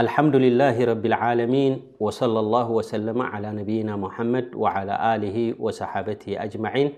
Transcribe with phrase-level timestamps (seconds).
[0.00, 1.74] ኣልሓምዱላ ረብዓለሚን
[3.08, 3.90] ነና
[4.34, 4.48] መድ
[5.76, 5.92] صሓ
[6.44, 6.88] ኣጅን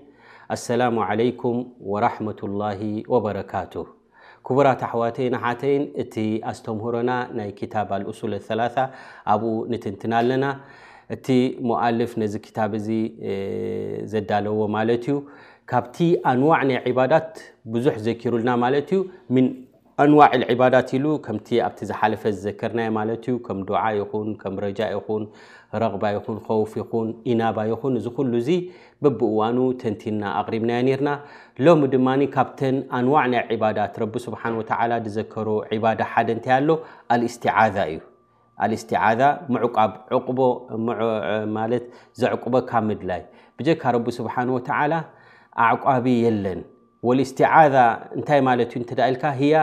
[0.64, 1.59] ሰላሙ ለይኩም
[2.42, 2.62] ረላ
[3.27, 3.74] በረካቱ
[4.48, 6.14] ክቡራት ኣሕዋተና ሓተይን እቲ
[6.50, 8.60] ኣስተምህሮና ናይ ክታብ አልأሱል ثላ
[9.34, 10.44] ኣብኡ ንትንትና ኣለና
[11.14, 11.27] እቲ
[11.69, 12.88] ሞልፍ ነዚ ክታብ እዚ
[14.12, 15.16] ዘዳለዎ ማለት እዩ
[15.70, 15.97] ካብቲ
[16.33, 17.33] ኣንዋዕ ናይ ዕባዳት
[17.74, 19.00] ብዙሕ ዘኪሩልና ማለት ዩ
[20.02, 25.22] ኣንዋዕ ዕባዳት ኢሉ ከምቲ ኣብቲ ዝሓለፈ ዝዘከርናይ ማለት እዩ ከም ድዓ ይኹን ከም ረጃ ይኹን
[25.82, 28.59] ረቕባ ይኹን ከውፍ ይኹን ኢናባ ይኹን እዚ ኩሉ ዙ
[29.02, 31.09] በብእዋኑ ተንቲና ኣቅሪብናዮ ነርና
[31.64, 36.70] ሎሚ ድማ ካብተን ኣንዋዕ ናይ ዕባዳት ረቢ ስብሓን ወተላ ዝዘከሮ ዕባዳ ሓደ እንታይ ኣሎ
[37.19, 37.56] ኣልእስትዛ
[37.92, 37.98] እዩ
[38.80, 39.22] እስትዛ
[39.55, 39.91] ምዕቋብ
[40.41, 41.84] ቦማለት
[42.20, 43.22] ዘዕቁበ ካብ ምድላይ
[43.58, 44.94] ብጀካ ረቢ ስብሓን ወተዓላ
[45.69, 46.61] ኣዕቋቢ የለን
[47.08, 47.75] ወእስትዓዛ
[48.19, 49.56] እንታይ ማለት እዩ ዳኢልካ ያ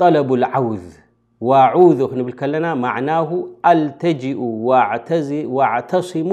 [0.00, 0.84] ጠለብ ልዓውዝ
[1.66, 3.28] ኣዓዝ ክንብል ከለና ማዕናሁ
[3.70, 4.40] ኣልተጂኡ
[5.72, 6.30] ኣዕተስሙ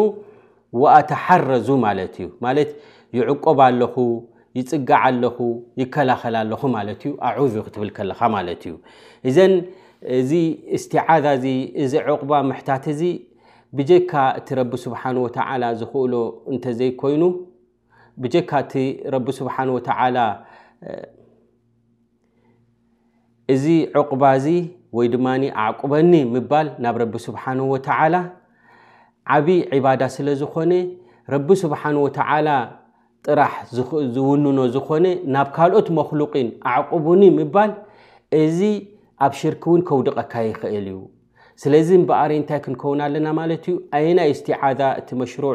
[0.97, 2.71] ኣተሓረዙ ማለት እዩ ማለት
[3.17, 3.95] ይዕቆባ ለኹ
[4.59, 5.37] ይፅጋዓ ለኹ
[5.81, 7.31] ይከላኸልለኹ ማለት እዩ ኣ
[7.67, 8.75] ክትብል ከለካ ማለት እዩ
[9.29, 9.53] እዘን
[10.19, 10.31] እዚ
[10.77, 11.45] እስትዓዛ እዚ
[11.83, 13.01] እዚ ዕቁባ ምሕታት እዚ
[13.77, 16.13] ብጀካ እቲ ረቢ ስብሓን ወተዓላ ዝኽእሎ
[16.53, 17.23] እንተዘይኮይኑ
[18.23, 18.73] ብጀካ እቲ
[19.13, 20.17] ረቢ ስብሓን ወተላ
[23.53, 23.63] እዚ
[23.99, 24.47] ዕቁባ እዚ
[24.97, 25.25] ወይ ድማ
[25.65, 28.15] ኣዕቁበኒ ምባል ናብ ረቢ ስብሓን ወተዓላ
[29.35, 30.73] ዓብዪ ዕባዳ ስለ ዝኮነ
[31.33, 32.49] ረቢ ስብሓን ወተዓላ
[33.27, 33.53] ጥራሕ
[34.15, 35.05] ዝውንኖ ዝኮነ
[35.35, 37.71] ናብ ካልኦት መክሉቂን ኣዕቁቡኒ ምባል
[38.41, 38.59] እዚ
[39.25, 40.99] ኣብ ሽርክ እውን ከውዱቐካ ይኽእል እዩ
[41.61, 45.53] ስለዚ ምበኣሪ እንታይ ክንከውን ኣለና ማለት እዩ ኣይናይ እስትዓዛ እቲ መሽሩዕ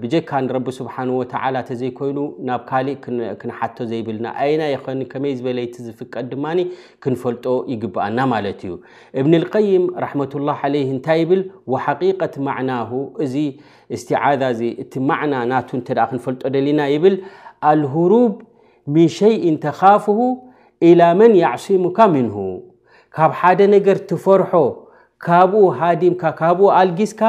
[0.00, 2.96] ብጀካ ንረቢ ስብሓን ወተላ እተዘይኮይኑ ናብ ካሊእ
[3.40, 6.44] ክንሓቶ ዘይብልና ኣይና ይኮኒ ከመይ ዝበለ ይቲ ዝፍቀድ ድማ
[7.04, 8.72] ክንፈልጦ ይግብአና ማለት እዩ
[9.20, 11.42] እብን ልቀይም ራሕመት ላ ለይ እንታይ ይብል
[11.86, 12.70] ሓቂቀት ማዕና
[13.26, 13.34] እዚ
[13.96, 17.16] እስትዓዛ እዚ እቲ ማዕና ናቱ እተ ክንፈልጦ ደሊና ይብል
[17.72, 18.32] ኣልሁሩብ
[18.94, 20.18] ምን ሸይኢን ተካፍሁ
[20.88, 22.38] ኢላ መን ያዕሲሙካ ምንሁ
[23.16, 24.50] ካብ ሓደ ነገር ትፈርሖ
[25.24, 27.20] ካብኡ ሃዲምካ ካብኡ ኣልጊስካ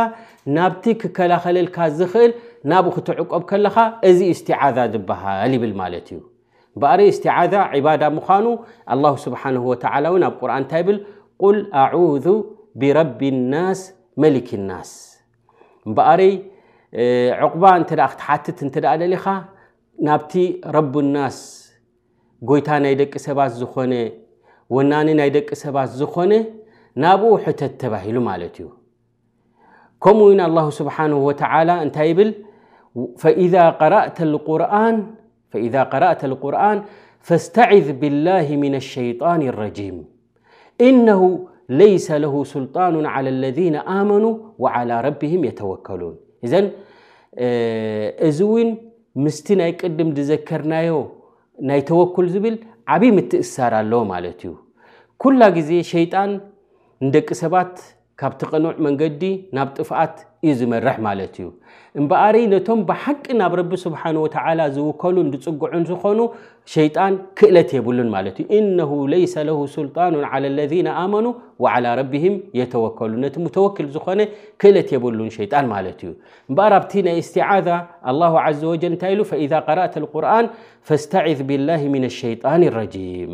[0.55, 2.31] ናብቲ ክከላኸለልካ ዝኽእል
[2.71, 3.77] ናብኡ ክትዕቆብ ከለካ
[4.09, 6.19] እዚ እስትዓዛ ዝበሃል ይብል ማለት እዩ
[6.77, 8.45] እበኣሪ እስትዓዛ ዒባዳ ምኳኑ
[8.95, 10.97] ኣላሁ ስብሓን ወተዓላ እ ናብ ቁርን እንታይ ይብል
[11.43, 12.25] ቁል ኣዓዙ
[12.81, 13.81] ብረቢናስ
[14.23, 14.91] መሊክ ናስ
[15.87, 16.33] እምበኣረይ
[17.45, 19.25] ዕቁባ እንት ክትሓትት እንትደ ደሊኻ
[20.07, 20.33] ናብቲ
[20.77, 21.37] ረብ ናስ
[22.49, 23.93] ጎይታ ናይ ደቂ ሰባት ዝኾነ
[24.75, 26.31] ወናኒ ናይ ደቂ ሰባት ዝኾነ
[27.03, 28.67] ናብኡ ሕተት ተባሂሉ ማለት እዩ
[30.03, 31.41] ከምኡ ው አلله ስብሓه وተ
[31.85, 32.29] እንታይ ብል
[35.67, 36.79] إذ قረأተ القርን
[37.27, 39.97] ፈስተዒዝ ብالላه ምن الሸيጣን الረጂيም
[40.87, 41.21] እነه
[41.79, 44.25] ለይሰ ለه ስልጣኑ على اለذነ ኣመኑ
[44.63, 46.15] وعلى ረبهም የተወከሉን
[46.51, 46.53] ዘ
[48.27, 48.69] እዚ ውን
[49.25, 50.91] ምስቲ ናይ ቅድም ዝዘከርናዮ
[51.69, 52.55] ናይ ተወኩል ዝብል
[52.93, 54.51] ዓብይ ምትእሳር ኣለዎ ማለት እዩ
[55.21, 56.31] ኩላ ጊዜ ሸይጣን
[57.05, 57.73] ንደቂ ሰባት
[58.21, 59.23] ካብቲ ቅኑዕ መንገዲ
[59.55, 60.13] ናብ ጥፍኣት
[60.45, 61.47] እዩ ዝመርሕ ማለት እዩ
[62.01, 66.19] እምበኣሪ ነቶም ብሓቂ ናብ ረቢ ስብሓንه ወተላ ዝውከሉን ዝፅጉዑን ዝኾኑ
[66.75, 68.79] ሸይጣን ክእለት የብሉን ማለት እዩ እነ
[69.13, 71.25] ለይሰ ለ ስልጣኑ عى ለذነ ኣመኑ
[71.73, 74.19] ዓላى ረብህም የተወከሉ ነቲ ሙተወክል ዝኾነ
[74.63, 76.11] ክእለት የብሉን ሸይጣን ማለት እዩ
[76.51, 77.67] እበኣር ኣብቲ ናይ እስትዓዛ
[78.61, 80.47] ዘ ወጀል እንታይ ኢሉ ኢዛ قረእተ ቁርን
[80.89, 83.33] ፈስተዕዝ ብላه ምና ሸይጣን ራጂም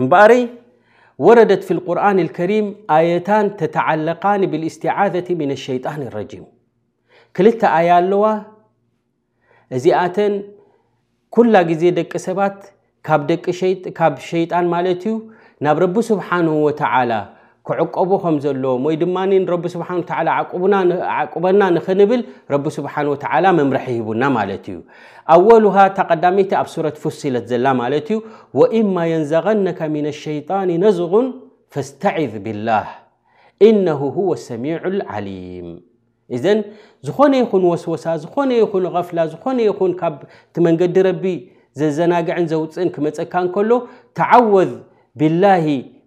[0.00, 0.46] بقሪ
[1.18, 2.66] وረدت في القرن الكريم
[2.96, 3.28] ኣيታ
[3.62, 6.42] ተتعلق بالاستعاذة من الሸيጣان الرجم
[7.36, 8.24] ክلተ ኣي ኣለዋ
[9.76, 10.16] እዚአተ
[11.34, 12.56] كل ጊዜ ደቂ ሰባት
[13.98, 15.14] ካብ ሸيጣاን ማለት እዩ
[15.64, 17.18] ናብ رب سبحانه وتعلى
[17.68, 19.16] ክዕቀቡ ከምዘለዎም ወይ ድማ
[19.52, 19.88] ረቢ ስብሓ
[21.16, 22.20] ዓቁበና ንኽንብል
[22.52, 24.78] ረቢ ስብሓን ወተላ መምርሒ ይሂቡና ማለት እዩ
[25.34, 28.18] ኣወሉሃ ተቐዳይቲ ኣብ ሱረት ፍሲለት ዘላ ማለት እዩ
[28.60, 31.28] ወእማ የንዘቀነካ ምን ኣሸይጣን ነዝغን
[31.74, 32.88] ፈስተዒዝ ብላህ
[33.68, 34.16] እነሁ
[34.48, 34.76] ሰሚዑ
[35.16, 35.68] ዓሊም
[36.36, 36.58] እዘን
[37.06, 40.14] ዝኾነ ይኹን ወስወሳ ዝኾነ ይኹን غፍላ ዝኾነ ይኹን ካብ
[40.48, 41.24] እቲ መንገዲ ረቢ
[41.80, 43.70] ዘዘናግዕን ዘውፅእን ክመፀካ እንከሎ
[44.18, 44.72] ተዓወዝ
[45.20, 45.44] ብላ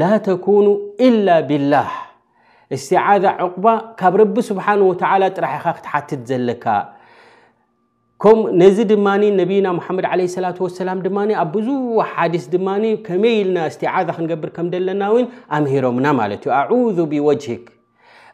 [0.00, 0.66] ላ ተኩኑ
[1.06, 1.88] ኢላ ብላህ
[2.74, 3.00] እስትዛ
[3.46, 3.66] ዕቁባ
[4.00, 5.02] ካብ ረቢ ስብሓ ወተ
[5.36, 6.66] ጥራሕ ኻ ክትሓትት ዘለካ
[8.62, 9.06] ነዚ ድማ
[9.40, 11.68] ነብና ሓመድ ለ ላ ሰላም ድማ ኣብ ብዙ
[12.12, 12.68] ሓዲስ ድማ
[13.08, 15.26] ከመይኢልና እስትዛ ክንገብር ከምደለና ውን
[15.58, 16.62] ኣምሂሮምና ማለት ዩ ኣ
[17.12, 17.44] ብወጅ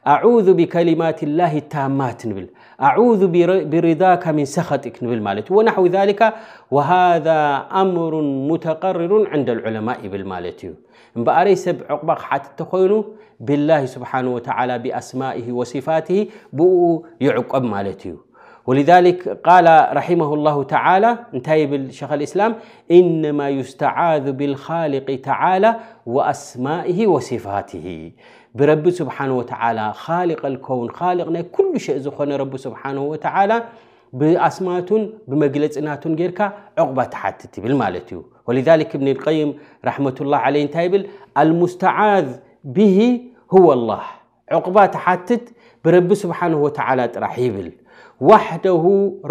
[0.07, 2.49] أعوذ بكلمات الله اتامات نبل
[2.83, 3.27] أعوذ
[3.71, 6.33] برضاك من سخطك نبل م ونحو ذلك
[6.71, 10.75] وهذا أمر متقرر عند العلماء يبل مالت
[11.17, 13.05] بقري سب عقبقط تين
[13.41, 16.61] بالله سبحانه وتعالى بأسمائه وصفاته ب
[17.21, 18.15] يعقب ملت ي
[18.67, 22.55] ولذلك قال رحمه الله تعالى نتي بل شيخ الإسلام
[22.91, 25.77] إنما يستعاذ بالخالق تعالى
[26.07, 28.11] وأسمائه وصفاته
[28.59, 29.53] ብረቢ ስبሓنه و ق
[30.53, 30.89] لከውን
[31.35, 32.31] ናይ كل ሸ ዝኮነ
[32.65, 33.15] ስنه و
[34.21, 36.41] ብኣስማቱን ብመግለፅናቱን ጌርካ
[36.81, 38.11] عقባ ተሓትት ብል እዩ
[38.47, 39.49] ولذلك ብن القም
[39.87, 41.03] ረة الله ع እታ ብል
[41.49, 42.29] لمስعذ
[42.77, 42.99] ብه
[43.55, 44.05] هو الله
[44.55, 45.45] عقባ ተሓትት
[45.85, 46.31] ብረቢ ስه
[46.65, 46.71] ول
[47.17, 47.69] ጥራሕ ይብል
[48.29, 48.85] وحደه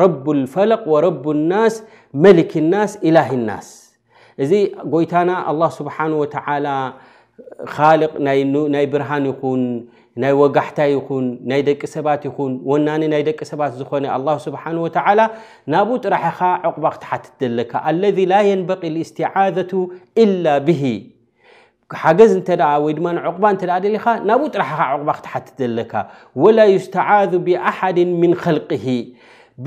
[0.04, 1.76] ረب الفለق وረب الናስ
[2.24, 2.76] መلክ ل
[3.08, 3.68] إله الናስ
[4.44, 4.52] እዚ
[4.94, 6.28] ጎይታና لله سሓنه وى
[7.66, 7.82] ق
[8.70, 9.56] ናي برهن ይ
[10.22, 10.96] ናي وጋحታ ي
[11.50, 12.24] ናይ ደቂ ሰባت
[12.86, 15.26] ና ና ደቂ ሰባ ዝኮن الله سبحنه وعلى
[15.74, 16.40] ናب ጥራحኻ
[16.76, 17.42] قب ክتት
[17.72, 19.72] ካ الذي لا ينبقي الاستعاذة
[20.24, 20.84] إلا به
[22.02, 22.88] حገز قب
[24.04, 24.72] ኻ ናብ ጥራኻ
[25.34, 25.60] ክتት
[25.92, 25.94] ካ
[26.44, 28.88] ولا يستعاذ بأحد من خلقه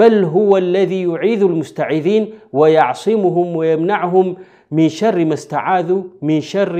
[0.00, 2.22] بل هو الذي يعيذ المستعذين
[2.58, 4.26] ويعصمهم ويمنعهم
[4.74, 5.88] ن شر مስتعذ
[6.28, 6.74] من شር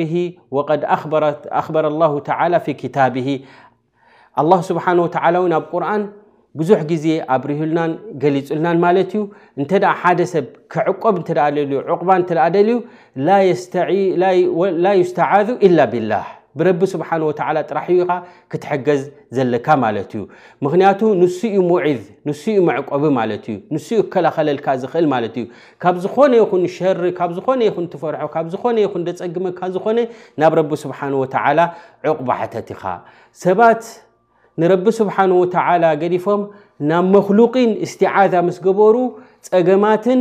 [0.57, 2.13] وقድ ረ لله
[2.51, 3.29] لى في كታبه
[4.41, 5.03] لله ስብሓنه
[5.43, 6.03] و ናብ قርን
[6.59, 7.05] ብዙሕ ግዜ
[7.35, 7.93] ኣብ ርህልናን
[8.23, 9.23] ገሊፁልናን ማለት እዩ
[9.63, 11.25] እተ ሓደ ሰብ ክዕቆብ እ
[11.71, 12.11] ል قባ
[12.69, 12.77] ልዩ
[14.85, 16.27] ላ يስتعذ إل ብالላه
[16.59, 18.11] ብረቢ ስብሓን ወተዓላ ጥራሕዩ ኢካ
[18.53, 19.03] ክትሐገዝ
[19.37, 20.23] ዘለካ ማለት እዩ
[20.65, 25.45] ምክንያቱ ንስኡ መውዒድ ንስኡ መዕቆብ ማለት እዩ ንስኡ ክከላኸለልካ ዝኽእል ማለት እዩ
[25.83, 29.99] ካብ ዝኾነ ይኹን ሸሪ ካብ ዝኾነ ይኹን ትፈርሖ ካብ ዝኾነ ይኹን ደፀግመካ ዝኾነ
[30.43, 31.59] ናብ ረቢ ስብሓን ወተዓላ
[32.11, 32.83] ዕቕባሕተት ኢኻ
[33.45, 33.83] ሰባት
[34.61, 36.43] ንረቢ ስብሓን ወተዓላ ገዲፎም
[36.93, 38.97] ናብ መክሉቅን እስትዓዛ ምስ ገበሩ
[39.51, 40.21] ፀገማትን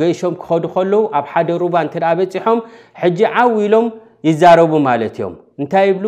[0.00, 2.58] ገሾም ክኸዱ ከለዉ ኣብ ሓደ ሩባ እንተኣ በፂሖም
[3.00, 3.86] ሕጂ ዓብ ኢሎም
[4.28, 6.06] ይዛረቡ ማለት እዮም እንታይ ብሉ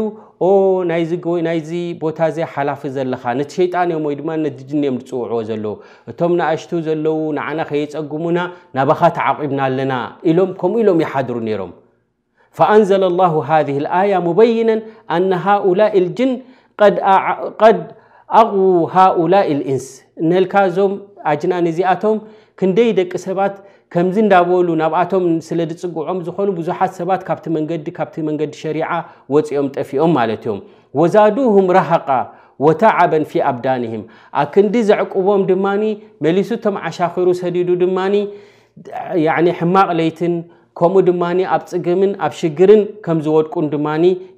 [1.47, 1.71] ናይዚ
[2.03, 5.75] ቦታ ዘይ ሓላፊ ዘለካ ነቲ ሸይጣን እዮም ወይ ድማ ነቲ ጅን እዮም ዝፅውዕዎ ዘለው
[6.11, 8.39] እቶም ንእሽቱ ዘለው ንዓና ከየፀጉሙና
[8.79, 9.93] ናባካ ተዓቑብና ኣለና
[10.33, 11.73] ኢሎም ከምኡ ኢሎም ይሓድሩ ነይሮም
[12.59, 13.61] ፈኣንዘለ ላሁ ሃ
[14.01, 14.81] ኣያ ሙበይናን
[15.17, 16.33] ኣነ ሃኡላ ልጅን
[16.83, 16.97] ቀድ
[18.41, 18.61] ኣቕቡ
[18.95, 19.87] ሃኡላ ልእንስ
[20.31, 20.93] ንልካ ዞም
[21.31, 22.17] ኣጅና ንዚኣቶም
[22.61, 23.54] ክንደይ ደቂ ሰባት
[23.92, 28.90] ከምዚ እንዳበሉ ናብኣቶም ስለ ዝፅጉዖም ዝኮኑ ብዙሓት ሰባት ካብቲ መንገዲ ካብቲ መንገዲ ሸሪዓ
[29.34, 30.58] ወፂኦም ጠፊኦም ማለት እዮም
[31.00, 32.08] ወዛዱሁም ረሃቃ
[32.66, 34.02] ወታዓበን ፊ ኣብዳንሂም
[34.40, 35.66] ኣብ ክንዲ ዘዕቅቦም ድማ
[36.26, 37.99] መሊሱቶም ዓሻኪሩ ሰዲዱ ድማ
[39.61, 40.34] ሕማቅ ለይትን
[40.78, 43.88] ከምኡ ድማ ኣብ ፅግምን ኣብ ሽግርን ከም ዝወድቁን ድማ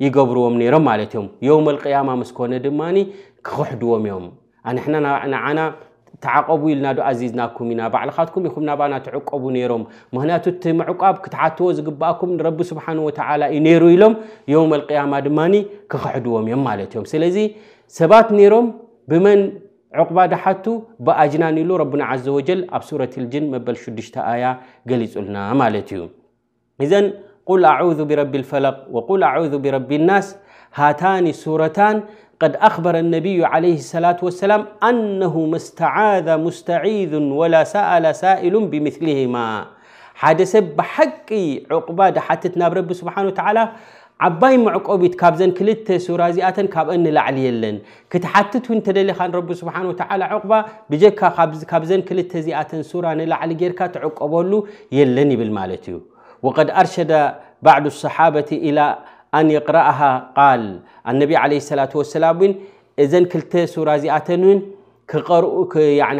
[0.05, 4.27] ይገብርዎም ነይሮም ማለት እዮም ዮም ልቅያማ ምስኮነ ድማ ክክሕድዎም እዮም
[4.71, 5.07] ኣንና
[5.45, 5.59] ዓና
[6.25, 9.83] ተዓቐቡ ኢልና ዶ ኣዚዝናኩም ኢና ባዕልካትኩም ኹም ናባና ትዕቀቡ ነይሮም
[10.15, 14.15] ምክንያቱ ቲምዕቋብ ክትሓትዎ ዝግብኣኩም ንረቢ ስብሓን ወተዓላ ዩ ነይሩ ኢሎም
[14.55, 15.55] ዮም ልቅያማ ድማኒ
[15.93, 17.37] ክኽሕድዎም እዮም ማለት እዮም ስለዚ
[17.99, 18.69] ሰባት ነይሮም
[19.13, 19.41] ብመን
[20.03, 20.65] ዕቁባ ደሓቱ
[21.07, 24.47] ብኣጅናኒኢሉ ረብና ዘ ወጀል ኣብ ሱረት ልጅን መበል 6ዱሽተ ኣያ
[24.91, 26.03] ገሊፁልና ማለት እዩ
[26.87, 27.07] እዘን
[27.51, 27.77] ቁል ኣ
[28.11, 30.27] ብረቢ ልፈለቅ ወል ኣ ብረቢ ናስ
[30.79, 31.97] ሃታኒ ሱረታን
[32.41, 34.53] قድ أخبረ النዩ عليه لصلة وسላ
[34.89, 39.35] ኣنه اስتعذ مስتعيذ وላ ሳአل ሳئሉ بምثሊهم
[40.23, 41.29] ሓደ ሰብ ብሓቂ
[41.77, 43.65] ዕقባ ሓትት ናብ ረ ስሓ و
[44.27, 47.77] ዓባይ مዕቆብት ካብ ዘን ክልተ ሱራ ዚኣተን ካብنላዕሊ የለን
[48.13, 49.91] ክቲ ሓትት ተደኻረ ስሓ و
[50.51, 50.53] ባ
[50.93, 51.21] ብጀካ
[51.71, 54.53] ካብ ዘን ክልተ ዚኣተን ራ ንላዕሊ ጌርካ ትዕቀበሉ
[54.99, 55.97] የለን ይብል ማለት እዩ
[56.47, 57.13] وقድ ርشደ
[57.67, 58.73] بع الصሓبة إى
[59.37, 60.01] ኣን ይቅረእሃ
[60.39, 60.63] ቃል
[61.11, 61.87] ኣነቢ ለ ላ
[62.19, 62.51] ሰላም እ
[63.05, 63.53] እዘን ክልተ
[63.89, 64.43] ራ ዚኣተን
[65.57, 65.65] ው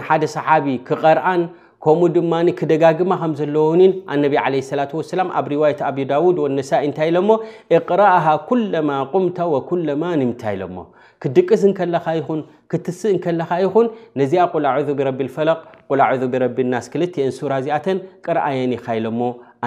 [0.09, 1.43] ሓደ ሰሓቢ ክቐርአን
[1.85, 4.87] ከምኡ ድማ ክደጋግማ ከምዘለዎው ነ ለ ላ
[5.21, 7.29] ላም ኣብ ሪዋት ኣብ ዳድ ወነሳኢ እንታይ ኢሎሞ
[7.89, 10.79] ቅረአሃ ኩለማ ቁምታ ወኩማ ንምታ ኢሎሞ
[11.25, 12.41] ክድቅስ ከለካ ይኹን
[12.73, 13.87] ክትስእ ከለካ ይኹን
[14.21, 15.49] ነዚኣ ቁል ዕዙ ብረቢ ፈለ
[15.91, 19.21] ቁል ዕ ብረቢናስ ክልተን ራ ዚኣተን ቅርኣየን ኢካኢሎሞ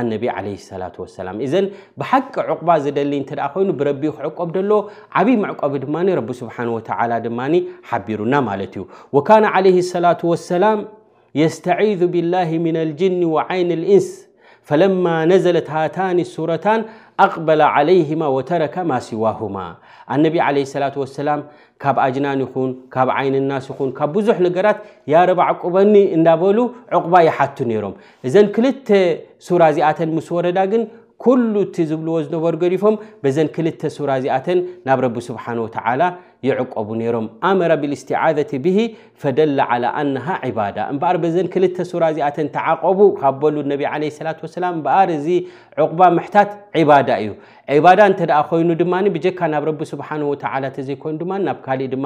[0.07, 1.15] عه للة وس
[1.51, 1.55] ዘ
[1.99, 4.71] ብحቂ عقባ ደሊ እ ኮይኑ ብረቢ ክዕቆብ ሎ
[5.19, 5.95] ዓብይ مዕቀب ድማ
[6.39, 6.79] ስبنه و
[7.25, 7.39] ድማ
[7.89, 8.83] حቢሩና ማለት እዩ
[9.15, 10.79] وكن عليه الصلة وسላم
[11.41, 14.07] يستعيذ بالله من الجن وعይن الእንስ
[14.67, 16.65] فለم نዘلት ሃታኒ ሱرታ
[17.23, 19.57] ኣቅበላ ዓለይህማ ወተረካ ማሲዋሁማ
[20.13, 21.41] ኣነቢ ዓለ ሰላት ወሰላም
[21.83, 24.79] ካብ ኣጅናን ይኹን ካብ ዓይንናስ ይኹን ካብ ብዙሕ ነገራት
[25.13, 26.57] ያረባ ዓቁበኒ እንዳበሉ
[26.97, 27.95] ዕቁባ ይሓቱ ነይሮም
[28.29, 28.87] እዘን ክልተ
[29.47, 30.83] ሱራ እዚኣተን ምስ ወረዳ ግን
[31.23, 35.75] ኩሉ ቲ ዝብልዎ ዝነበሩ ገሪፎም በዘን ክልተ ሱራ እዚኣተን ናብ ረቢ ስብሓ ወተ
[36.47, 38.77] ይዕቀቡ ነይሮም ኣመራ ብልእስትዓዘቲ ብሂ
[39.21, 39.59] ፈደላ
[40.01, 43.81] ኣናሃ ዕባዳ እምበር ዘን ክልተ ሱራ ዚኣተን ተዓቆቡ ካብ በሉ ነቢ
[44.27, 45.27] ላ ሰላም እምበኣር እዚ
[45.85, 46.51] ዕቁባ ምሕታት
[46.83, 47.33] ዒባዳ እዩ
[47.79, 50.35] ዒባዳ እንተደኣ ኮይኑ ድማ ብጀካ ናብ ረ ስብሓ ወ
[50.77, 52.05] ተዘይኮይኑ ድማ ናብ ካሊእ ድማ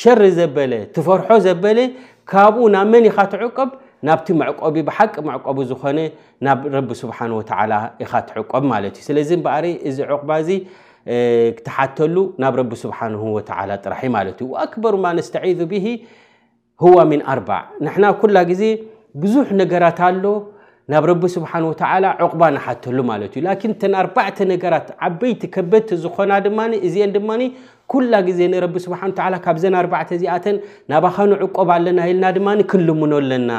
[0.00, 1.78] ሸሪ ዘበለ ትፈርሖ ዘበለ
[2.30, 3.70] ካብኡ ናብ መን ይካትዕቀብ
[4.06, 5.98] ናብቲ መቆቢ ብሓቂ መዕቀቢ ዝኮነ
[6.46, 7.18] ናብ ረቢ ስብሓ
[8.10, 11.16] ካትዕቀብ ማለት እዩ ስለዚ በሪ እዚ ዕቕባ እ
[11.66, 12.98] ተሓተሉ ናብ ቢ ስብሓ
[13.84, 15.86] ጥራሒ ማለት እዩ ኣክበር ማ ነስተዒዙ ብሂ
[16.96, 18.62] ዋ ምን ኣርባዕ ንሕና ኩላ ግዜ
[19.22, 20.24] ብዙሕ ነገራት ኣሎ
[20.92, 21.50] ናብ ረቢ ስብሓ
[22.24, 27.30] ዕቕባ ነሓተሉ ማለት እዩ ላን ተን ኣርባዕተ ነገራት ዓበይቲ ከበድቲ ዝኮና ድማ እዚአን ድማ
[27.92, 30.56] ኩላ ጊዜ ንረቢ ስብሓን ተዓላ ካብዘን ኣርባዕተ እዚኣተን
[30.90, 33.50] ናባኸኑዕቆብ ኣለና ኢልና ድማ ንክልምኖ ኣለና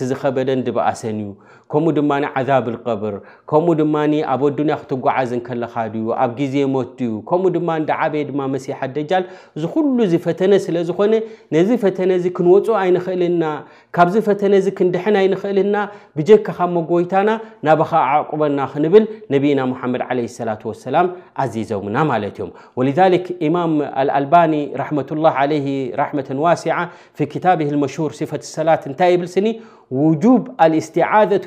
[0.10, 0.50] ዝከበደ
[0.90, 1.24] ኣሰ እዩ
[1.72, 3.16] ከምኡ ድማ ዓዛብ ልቀብር
[3.50, 3.96] ከምኡ ድማ
[4.34, 9.24] ኣብ ኣዱንያ ክትጓዓዝንከለካድዩ ኣብ ግዜ ሞት ድዩ ከምኡ ድማ ደዓበየ ድማ መሲሓ ኣደጃል
[9.58, 11.14] እዝ ኩሉ ዝ ፈተነ ስለዝኮነ
[11.56, 13.44] ነዚ ፈተነዚ ክንወፁ ኣይንክእልና
[13.98, 15.76] ካብዚ ፈተነዚ ክንድሐን ኣይንክእልና
[16.18, 17.30] ብጀካ ኻብ መጎይታና
[17.70, 19.04] ናብካ ኣዓቁበና ክንብል
[19.36, 21.08] ነብና ሓመድ ለ ላ ሰላም
[21.44, 23.10] ኣዚዘሙና ማለት እዮም ወ
[23.50, 23.74] ኢማም
[24.10, 25.36] ልኣልባኒ ራመላ
[26.02, 26.10] ራ
[26.48, 26.66] ዋሲ
[27.20, 27.60] ፊ ክታብ
[27.96, 29.48] ሽር ስፈት ሰላት እንታይ የብል ስኒ
[30.00, 31.46] ውብ ኣልስትዘቱ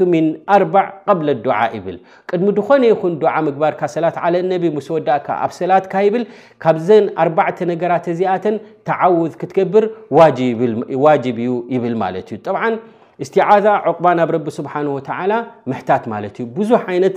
[0.54, 0.74] ኣርዕ
[1.06, 1.96] ቀብለ ዱዓ ይብል
[2.30, 6.24] ቅድሚ ድኮነ ይኩን ዱዓ ምግባርካ ሰላት ለ ነቢ ምስ ወዳእካ ኣብ ሰላትካ ይብል
[6.62, 8.56] ካብዘን ኣርባዕተ ነገራት ዚኣተን
[8.88, 9.86] ተዓውዝ ክትገብር
[11.04, 12.56] ዋጅብ እዩ ይብል ማለት እዩ ጠብ
[13.24, 15.32] እስትዓዛ ዕቁባ ናብ ረቢ ስብሓን ወተላ
[15.70, 17.16] ምሕታት ማለት ዩ ብዙሕ ዓይነት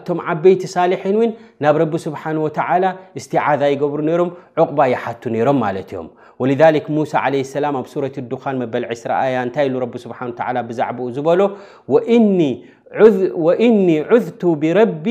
[0.00, 1.30] እቶም ዓበይቲ ሳልሒን ውን
[1.62, 2.84] ናብ ረቢ ስብሓን ወተላ
[3.18, 4.30] እስትዓዛ ይገብሩ ነሮም
[4.62, 6.08] ዕቁባ ይሓቱ ነይሮም ማለት እዮም
[6.42, 6.52] ወል
[6.96, 10.32] ሙሳ ለ ሰላም ኣብ ሱረት ዱካን መበል 20 ኣያ እንታይ ኢሉ ረ ስሓን
[10.70, 11.40] ብዛዕባኡ ዝበሎ
[13.52, 15.06] ወእኒ ዑዝቱ ብረቢ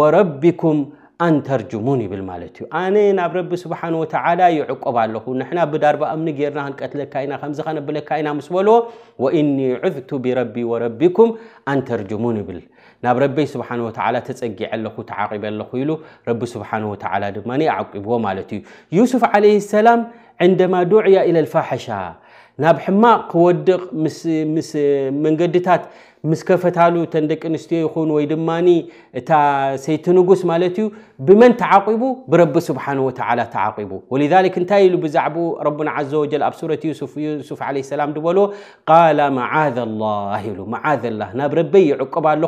[0.00, 0.80] ወረቢኩም
[1.28, 6.60] ኣንተርጅሙን ይብል ማለት እዩ ኣነ ናብ ረቢ ስብሓን ወተላ ይዕቆብ ኣለኹ ንሕና ብዳርባ እምኒ ጌርና
[6.66, 8.74] ክንቀትለካ ኢና ከምዝ ኸነብለካ ኢና ምስ በልዎ
[9.24, 11.30] ወእኒ ዑዝቱ ብረቢ ወረቢኩም
[11.72, 12.58] አንተርጅሙን ይብል
[13.04, 13.88] ናብ ረበይ ስብሓه ወ
[14.26, 15.90] ተፀጊዐለኹ ተዓቒበለኹ ኢሉ
[16.28, 18.60] ረቢ ስብሓه ወተላ ድማ ኣዓቂብዎ ማለት እዩ
[18.98, 20.00] ዩስፍ عለ ሰላም
[20.46, 21.86] ዕንደማ ዱዑያ ኢለ ልፋሕሻ
[22.62, 23.78] ናብ ሕማቅ ክወድቕ
[24.54, 24.70] ምስ
[25.24, 25.82] መንገድታት
[26.30, 28.48] ምስ ከፈታሉ ተን ደቂ ንስትዮ ይኹን ወይ ድማ
[29.18, 29.30] እታ
[29.84, 30.84] ሰይቲ ንጉስ ማት ዩ
[31.26, 32.84] ብመን ተዓقቡ ብረ ስሓ
[33.54, 33.90] ተقቡ
[34.32, 36.52] ذ እንታይ ብዛዕኡ ኣብ ረ
[37.48, 39.24] ፍ ላ
[40.58, 41.04] ልዎ መذ
[41.40, 42.42] ናብ በይ ይቅ ኣለ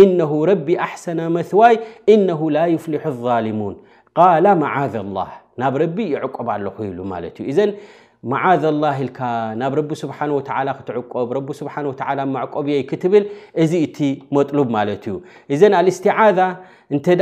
[0.00, 1.74] ن ረቢ ኣحሰن መثዋይ
[2.20, 3.74] ن ላ يፍልح لظلሙን
[4.62, 5.18] መذ ل
[5.62, 5.74] ናብ
[6.12, 6.36] ይቁ
[8.32, 9.10] መዓذ الله ል
[9.60, 10.40] ናብ ረ ስብሓه و
[10.78, 13.24] ክትዕቆብ ስه መቆብ የይ ክትብል
[13.62, 13.98] እዚ እቲ
[14.36, 15.14] መطሉب ማለት እዩ
[15.54, 15.62] እዘ
[15.98, 17.20] ስትذ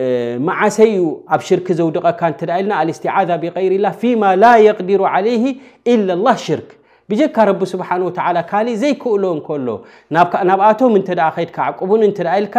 [0.00, 0.02] እ
[0.46, 1.02] መዓሰይ ዩ
[1.34, 2.20] ኣብ ሽርክ ዘውድቐካ
[2.70, 5.44] ና لስትعذ ብغርاله فيم ل يقዲሩ علይه
[5.94, 6.68] إلا الله ሽርክ
[7.10, 8.02] ብጀካ ረቢ ስብሓን
[8.50, 9.68] ካልእ ዘይክእሎ ከሎ
[10.48, 11.58] ናብኣቶም እተ ከድካ
[11.88, 12.56] ቡን እተ ኢልካ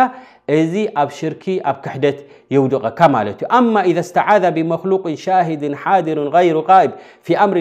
[0.58, 2.20] እዚ ኣብ ሽርክ ኣብ ክሕደት
[2.56, 3.75] የውድቀካ ማለት እዩ ኣማ
[4.10, 6.92] ስተዓዛ ብመክሉቅ ሻሂድን ሓድር غይሩ ኢብ
[7.25, 7.58] ፊ ኣምር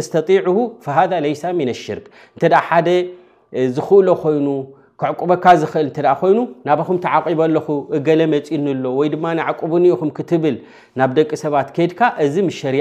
[0.00, 0.40] የስተጢዕ
[0.96, 2.88] ሃ ለይሰ ን ሽርክ እንተ ሓደ
[3.78, 4.48] ዝክእሎ ኮይኑ
[5.00, 10.56] ክዕበካ ዝክእል እ ኮይኑ ናብኹም ተዓቂበለኹ እገለ መፂ ንሎ ወይ ድማ ዓቡኒኢኹም ክትብል
[11.00, 12.78] ናብ ደቂ ሰባት ከድካ እዚ ምስ ሸሪ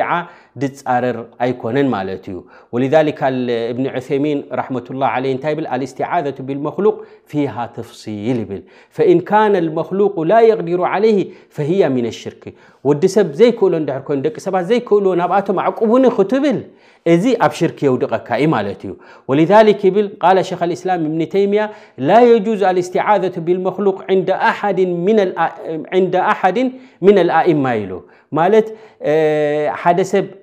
[2.74, 10.42] لذك ن عثيمن رة الله عه ታ لاستعاذة بالمخلو فيها تفصيل فإن كان المخلوق لا
[10.42, 11.26] يقዲر عليه
[11.56, 12.46] فهي من الشርك
[12.90, 13.80] وዲ ሰብ ዘيክእ ይ
[14.26, 16.58] ደቂ ሰት ዘيክልዎ ናኣቶ ኣعبኒ ክብል
[17.24, 18.30] ዚ ኣብ شርክ የوድቀካ
[19.30, 19.80] ولذلك
[20.50, 21.64] شيخ الاسلم بن تيمያ
[22.10, 24.30] لا يجوز الاستعاذة بالمخلو ند
[26.30, 26.58] حድ
[27.08, 27.72] من الئمة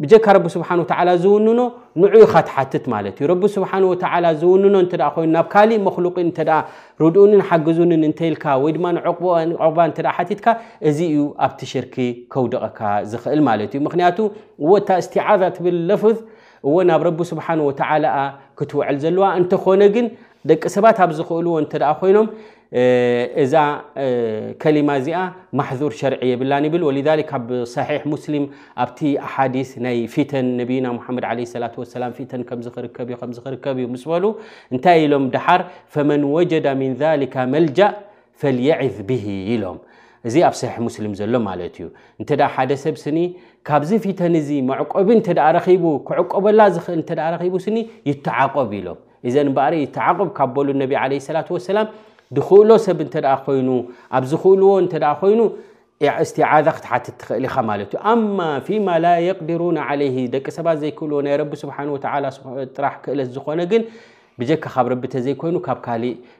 [0.00, 1.60] ብጀካ ረቢ ስብሓን ወተዓላ ዝውንኖ
[2.02, 3.94] ንዑኢካ ትሓትት ማለት እዩ ረቢ ስብሓን ወ
[4.40, 6.38] ዝውንኖ እተ ኮይኑ ናብ ካሊእ መክሉቂን እተ
[7.02, 10.46] ርድኡንን ሓግዙንን እንተይልካ ወይ ድማ ንዕቕባ እተ ሓቲትካ
[10.90, 11.96] እዚ እዩ ኣብቲ ሽርኪ
[12.34, 12.80] ከውደቐካ
[13.12, 14.18] ዝኽእል ማለት እዩ ምክንያቱ
[14.64, 16.18] እዎ እታ እስቲዓዛ ትብል ለፍት
[16.68, 18.06] እዎ ናብ ረቢ ስብሓን ወተዓላ
[18.60, 20.06] ክትውዕል ዘለዋ እንተኮነ ግን
[20.50, 22.26] ደቂ ሰባት ኣብ ዝኽእልዎ እንተኣ ኮይኖም
[23.42, 23.54] እዛ
[24.62, 25.20] ከሊማ እዚኣ
[25.58, 26.90] ማሕር ሸርዒ የብላንብል ወ
[27.38, 28.44] ኣብ ሰሒሕ ሙስሊም
[28.82, 31.24] ኣብቲ ኣሓዲስ ናይ ፊተን ነና መድ
[31.62, 34.24] ላ ሰላ ፊን ከክርከርከብ ዩ ስ በሉ
[34.74, 35.62] እንታይ ኢሎም ድሓር
[35.94, 37.96] ፈመን ወጀደ ምን ሊከ መልጃእ
[38.42, 39.80] ፈልየዕዝ ብሂ ኢሎም
[40.28, 41.86] እዚ ኣብ ሰሒሕ ሙስሊም ዘሎ ማለት እዩ
[42.20, 43.18] እንተ ሓደ ሰብ ስኒ
[43.68, 47.76] ካብዚ ፊተን እዚ መዕቆብ ተ ረቡ ክዕቆበላ ክእል ቡ ስኒ
[48.10, 50.92] ይተዓቆብ ኢሎም እዘ በሪ ይተዓቆብ ካብ በሉ ነቢ
[51.36, 51.40] ላ
[51.72, 51.88] ሰላም
[52.36, 53.14] ድኽእሎ ሰብ እንተ
[53.44, 53.68] ኮይኑ
[54.16, 55.40] ኣብ ዝኽእልዎ እተ ኮይኑ
[56.24, 61.34] እስትዓዛ ክትሓትት ትኽእል ኢኻ ማለት ዩ ኣማ ፊማ ላ የቅዲሩና ዓለይ ደቂ ሰባት ዘይክእልዎ ናይ
[61.40, 61.96] ረቢ ስብሓን ወ
[62.76, 63.82] ጥራሕ ክእለት ዝኮነ ግን
[64.40, 66.14] ብጀካ ካብ ረቢተ ዘይኮይኑ ካብ ካሊእ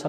[0.00, 0.04] ሰ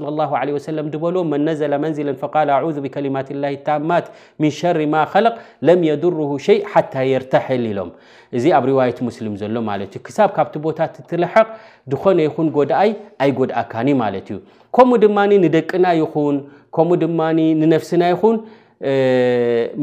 [0.93, 2.17] ድበልዎ መን ነዘለ መንዝለን
[2.47, 4.05] ል ኣذ ብከሊማት ላ ታኣማት
[4.41, 5.33] ምን ሸሪ ማ ከለቅ
[5.67, 6.15] ለም የድር
[6.47, 7.89] ሸይ ሓታ የርተሐል ኢሎም
[8.37, 11.47] እዚ ኣብ ርዋየት ሙስሊም ዘሎ ማለት እዩ ክሳብ ካብቲ ቦታት ትልሐቕ
[11.91, 12.91] ዝኾነ ይኹን ጎድኣይ
[13.23, 14.37] ኣይ ጎድእካኒ ማለት እዩ
[14.75, 16.37] ከምኡ ድማ ንደቅና ይኹን
[16.75, 17.19] ከምኡ ድማ
[17.61, 18.35] ንነፍስና ይኹን